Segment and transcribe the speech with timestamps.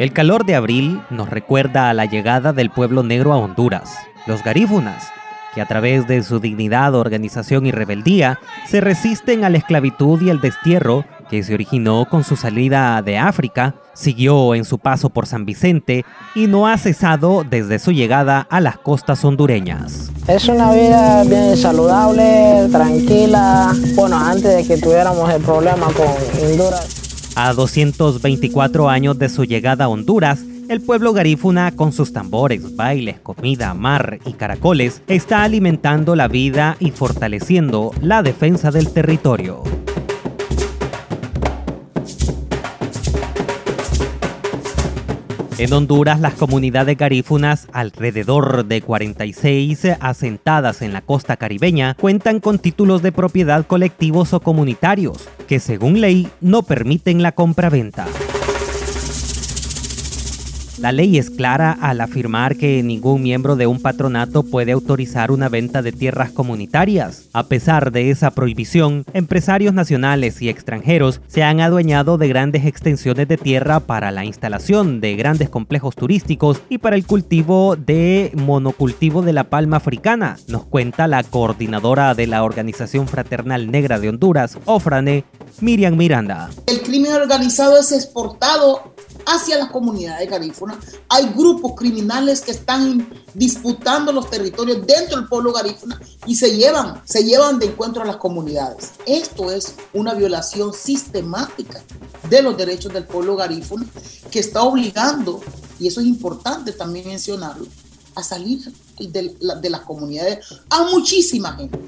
[0.00, 4.42] El calor de abril nos recuerda a la llegada del pueblo negro a Honduras, los
[4.42, 5.12] garífunas,
[5.54, 10.30] que a través de su dignidad, organización y rebeldía se resisten a la esclavitud y
[10.30, 15.26] el destierro que se originó con su salida de África, siguió en su paso por
[15.26, 16.04] San Vicente
[16.34, 20.10] y no ha cesado desde su llegada a las costas hondureñas.
[20.26, 26.06] Es una vida bien saludable, tranquila, bueno, antes de que tuviéramos el problema con
[26.42, 27.32] Honduras.
[27.36, 33.18] A 224 años de su llegada a Honduras, el pueblo garífuna, con sus tambores, bailes,
[33.18, 39.64] comida, mar y caracoles, está alimentando la vida y fortaleciendo la defensa del territorio.
[45.60, 52.58] En Honduras, las comunidades garífunas, alrededor de 46 asentadas en la costa caribeña, cuentan con
[52.58, 58.06] títulos de propiedad colectivos o comunitarios, que según ley no permiten la compraventa.
[60.80, 65.50] La ley es clara al afirmar que ningún miembro de un patronato puede autorizar una
[65.50, 67.24] venta de tierras comunitarias.
[67.34, 73.28] A pesar de esa prohibición, empresarios nacionales y extranjeros se han adueñado de grandes extensiones
[73.28, 79.20] de tierra para la instalación de grandes complejos turísticos y para el cultivo de monocultivo
[79.20, 84.56] de la palma africana, nos cuenta la coordinadora de la Organización Fraternal Negra de Honduras,
[84.64, 85.24] OFRANE,
[85.60, 86.48] Miriam Miranda.
[86.66, 88.94] El crimen organizado es exportado
[89.26, 90.78] hacia las comunidades garífunas.
[91.08, 97.02] Hay grupos criminales que están disputando los territorios dentro del pueblo garífuna y se llevan,
[97.04, 98.92] se llevan de encuentro a las comunidades.
[99.06, 101.82] Esto es una violación sistemática
[102.28, 103.86] de los derechos del pueblo garífuna
[104.30, 105.40] que está obligando,
[105.78, 107.66] y eso es importante también mencionarlo,
[108.14, 111.78] a salir de, de las comunidades a muchísima gente.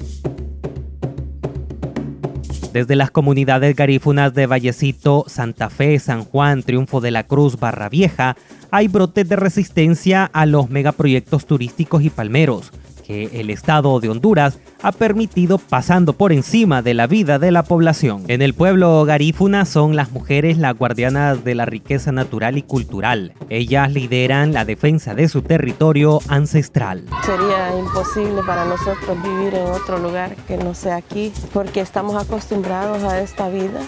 [2.73, 7.91] Desde las comunidades garífunas de Vallecito, Santa Fe, San Juan, Triunfo de la Cruz, Barra
[7.91, 8.37] Vieja,
[8.71, 12.73] hay brotes de resistencia a los megaproyectos turísticos y palmeros
[13.13, 18.25] el Estado de Honduras ha permitido pasando por encima de la vida de la población.
[18.29, 23.35] En el pueblo garífuna son las mujeres las guardianas de la riqueza natural y cultural.
[23.49, 27.05] Ellas lideran la defensa de su territorio ancestral.
[27.25, 33.03] Sería imposible para nosotros vivir en otro lugar que no sea aquí, porque estamos acostumbrados
[33.05, 33.81] a esta vida.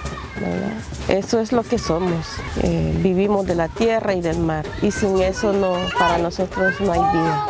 [1.09, 2.27] Eso es lo que somos.
[2.63, 4.65] Eh, vivimos de la tierra y del mar.
[4.83, 7.47] Y sin eso no, para nosotros no hay vida.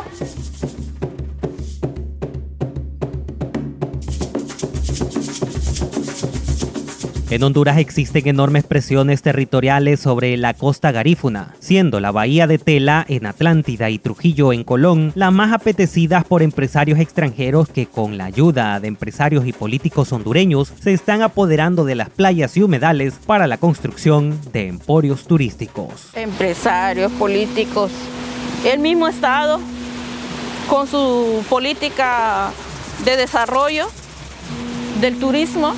[7.35, 13.05] En Honduras existen enormes presiones territoriales sobre la costa garífuna, siendo la bahía de Tela
[13.09, 18.27] en Atlántida y Trujillo en Colón las más apetecidas por empresarios extranjeros que con la
[18.27, 23.49] ayuda de empresarios y políticos hondureños se están apoderando de las playas y humedales para
[23.49, 26.11] la construcción de emporios turísticos.
[26.15, 27.91] Empresarios, políticos,
[28.65, 29.59] el mismo Estado
[30.69, 32.53] con su política
[33.05, 33.89] de desarrollo
[35.01, 35.75] del turismo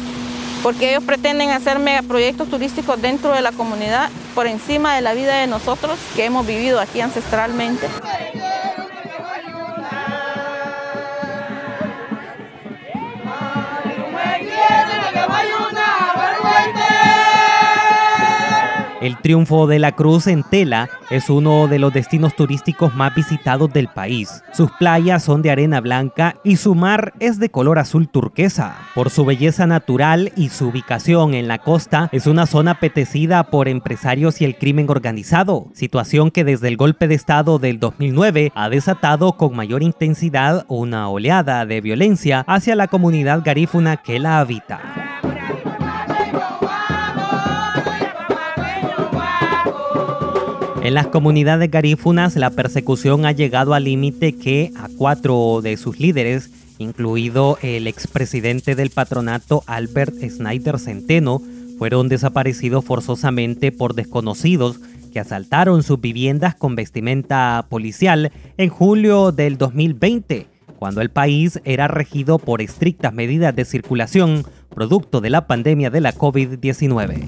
[0.66, 5.37] porque ellos pretenden hacer megaproyectos turísticos dentro de la comunidad por encima de la vida
[5.37, 7.87] de nosotros que hemos vivido aquí ancestralmente.
[19.06, 23.72] El triunfo de la Cruz en Tela es uno de los destinos turísticos más visitados
[23.72, 24.43] del país.
[24.53, 28.77] Sus playas son de arena blanca y su mar es de color azul turquesa.
[28.97, 33.69] Por su belleza natural y su ubicación en la costa, es una zona apetecida por
[33.69, 38.69] empresarios y el crimen organizado, situación que desde el golpe de Estado del 2009 ha
[38.69, 45.06] desatado con mayor intensidad una oleada de violencia hacia la comunidad garífuna que la habita.
[50.86, 55.98] En las comunidades garífunas la persecución ha llegado al límite que a cuatro de sus
[55.98, 56.48] líderes,
[56.78, 61.42] incluido el expresidente del patronato Albert Snyder Centeno,
[61.77, 64.78] fueron desaparecidos forzosamente por desconocidos
[65.12, 70.47] que asaltaron sus viviendas con vestimenta policial en julio del 2020,
[70.78, 76.00] cuando el país era regido por estrictas medidas de circulación producto de la pandemia de
[76.00, 77.24] la COVID-19.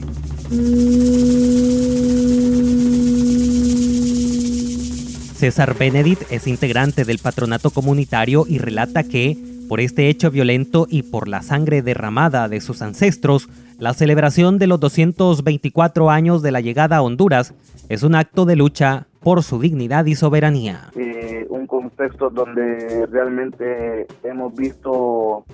[5.38, 9.36] César Benedict es integrante del patronato comunitario y relata que,
[9.68, 13.48] por este hecho violento y por la sangre derramada de sus ancestros,
[13.78, 17.54] la celebración de los 224 años de la llegada a Honduras
[17.88, 20.90] es un acto de lucha por su dignidad y soberanía.
[20.96, 25.44] Eh, un contexto donde realmente hemos visto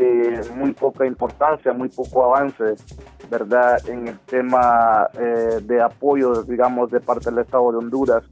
[0.00, 2.74] eh, muy poca importancia, muy poco avance,
[3.30, 3.78] ¿verdad?
[3.88, 8.24] En el tema eh, de apoyo, digamos, de parte del Estado de Honduras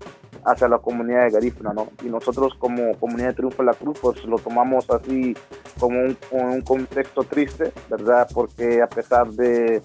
[0.45, 1.89] hacia la comunidad de Garífuna, ¿no?
[2.05, 5.37] Y nosotros como comunidad de Triunfo de la Cruz, pues lo tomamos así
[5.79, 8.29] como un, contexto triste, ¿verdad?
[8.33, 9.83] Porque a pesar de,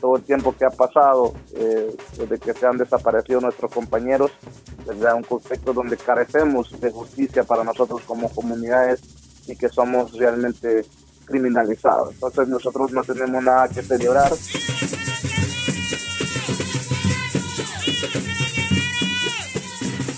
[0.00, 4.30] todo el tiempo que ha pasado, eh, desde que se han desaparecido nuestros compañeros,
[4.86, 5.14] ¿verdad?
[5.14, 9.00] Un contexto donde carecemos de justicia para nosotros como comunidades
[9.46, 10.84] y que somos realmente
[11.24, 12.14] criminalizados.
[12.14, 14.30] Entonces nosotros no tenemos nada que celebrar.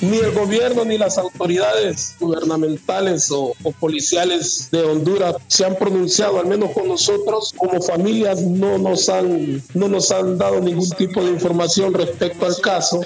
[0.03, 6.47] Ni el gobierno ni las autoridades gubernamentales o, policiales de Honduras se han pronunciado, al
[6.47, 11.31] menos con nosotros como familias no nos han, no nos han dado ningún tipo de
[11.31, 13.01] información respecto al caso.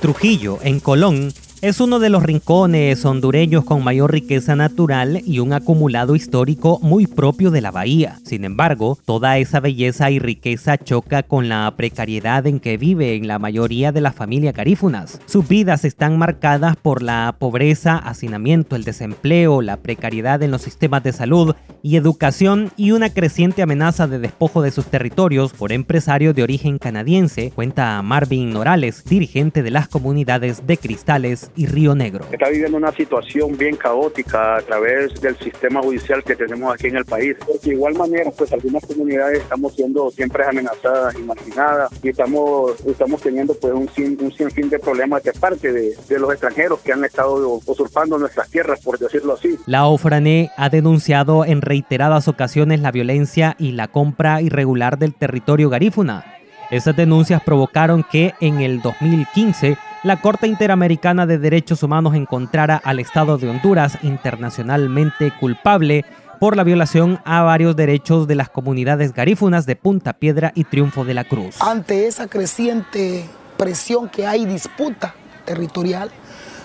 [0.00, 1.32] Trujillo, en Colón,
[1.64, 7.06] es uno de los rincones hondureños con mayor riqueza natural y un acumulado histórico muy
[7.06, 8.18] propio de la bahía.
[8.22, 13.38] Sin embargo, toda esa belleza y riqueza choca con la precariedad en que viven la
[13.38, 15.22] mayoría de las familias garífunas.
[15.24, 21.02] Sus vidas están marcadas por la pobreza, hacinamiento, el desempleo, la precariedad en los sistemas
[21.02, 26.34] de salud y educación y una creciente amenaza de despojo de sus territorios por empresarios
[26.34, 32.24] de origen canadiense, cuenta Marvin Norales, dirigente de las comunidades de Cristales y Río Negro.
[32.32, 36.96] Está viviendo una situación bien caótica a través del sistema judicial que tenemos aquí en
[36.96, 37.36] el país.
[37.62, 43.20] De igual manera, pues algunas comunidades estamos siendo siempre amenazadas y marginadas y estamos, estamos
[43.20, 43.88] teniendo pues un,
[44.20, 48.48] un sinfín de problemas de parte de, de los extranjeros que han estado usurpando nuestras
[48.50, 49.58] tierras, por decirlo así.
[49.66, 55.70] La OFRANE ha denunciado en reiteradas ocasiones la violencia y la compra irregular del territorio
[55.70, 56.24] garífuna.
[56.70, 63.00] Esas denuncias provocaron que en el 2015 la Corte Interamericana de Derechos Humanos encontrara al
[63.00, 66.04] Estado de Honduras internacionalmente culpable
[66.38, 71.06] por la violación a varios derechos de las comunidades garífunas de Punta Piedra y Triunfo
[71.06, 71.56] de la Cruz.
[71.62, 73.24] Ante esa creciente
[73.56, 75.14] presión que hay disputa
[75.46, 76.10] territorial,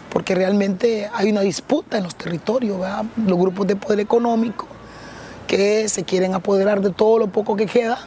[0.09, 2.77] porque realmente hay una disputa en los territorios,
[3.25, 4.67] los grupos de poder económico
[5.47, 7.99] que se quieren apoderar de todo lo poco que queda,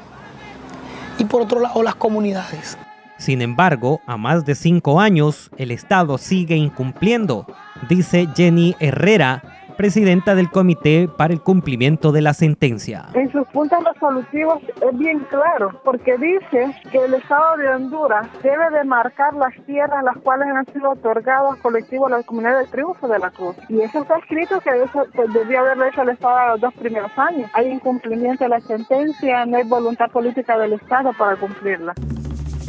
[1.17, 2.77] y por otro lado las comunidades.
[3.23, 7.47] Sin embargo, a más de cinco años, el Estado sigue incumpliendo,
[7.89, 9.45] dice Jenny Herrera,
[9.77, 13.07] presidenta del Comité para el Cumplimiento de la Sentencia.
[13.15, 18.71] En sus puntos resolutivos es bien claro, porque dice que el Estado de Honduras debe
[18.77, 23.07] de marcar las tierras las cuales han sido otorgadas colectivo a la comunidad de triunfo
[23.07, 23.55] de la Cruz.
[23.69, 27.13] Y eso está escrito que eso pues, debía haberlo hecho el Estado los dos primeros
[27.17, 27.49] años.
[27.55, 31.95] Hay incumplimiento de la sentencia, no hay voluntad política del Estado para cumplirla.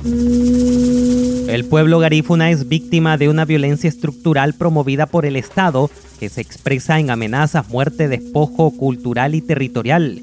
[0.06, 5.90] El pueblo garífuna es víctima de una violencia estructural promovida por el Estado
[6.20, 10.22] que se expresa en amenazas, muerte, despojo cultural y territorial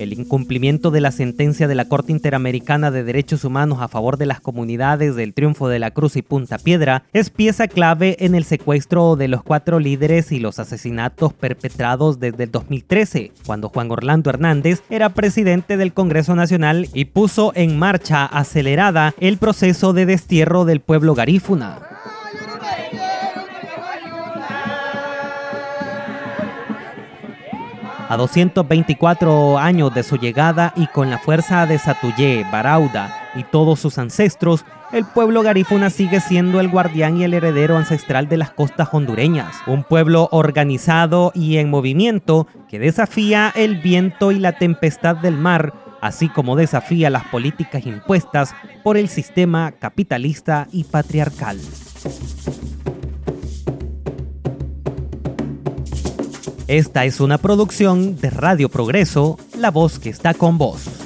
[0.00, 4.26] el incumplimiento de la sentencia de la Corte Interamericana de Derechos Humanos a favor de
[4.26, 8.44] las comunidades del Triunfo de la Cruz y Punta Piedra es pieza clave en el
[8.44, 14.30] secuestro de los cuatro líderes y los asesinatos perpetrados desde el 2013, cuando Juan Orlando
[14.30, 20.64] Hernández era presidente del Congreso Nacional y puso en marcha acelerada el proceso de destierro
[20.64, 21.89] del pueblo garífuna.
[28.10, 33.78] A 224 años de su llegada y con la fuerza de Satuyé, Barauda y todos
[33.78, 38.50] sus ancestros, el pueblo garífuna sigue siendo el guardián y el heredero ancestral de las
[38.50, 39.54] costas hondureñas.
[39.68, 45.72] Un pueblo organizado y en movimiento que desafía el viento y la tempestad del mar,
[46.00, 51.60] así como desafía las políticas impuestas por el sistema capitalista y patriarcal.
[56.70, 60.99] Esta es una producción de Radio Progreso, la voz que está con vos.